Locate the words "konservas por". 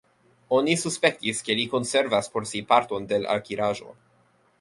1.73-2.47